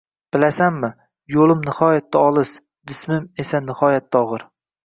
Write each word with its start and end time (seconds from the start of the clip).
—Bilasanmi... 0.35 0.89
yo‘lim 1.33 1.61
nihoyatda 1.67 2.23
olis, 2.31 2.55
jismim 2.93 3.29
eso 3.45 3.63
nihoyatda 3.71 4.27
og‘ir. 4.27 4.49